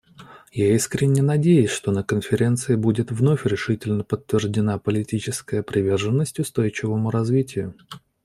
Я 0.51 0.73
искренне 0.73 1.21
надеюсь, 1.21 1.69
что 1.69 1.91
на 1.91 2.01
Конференции 2.03 2.73
будет 2.75 3.11
вновь 3.11 3.45
решительно 3.45 4.03
подтверждена 4.03 4.79
политическая 4.79 5.61
приверженность 5.61 6.39
устойчивому 6.39 7.11
развитию. 7.11 7.75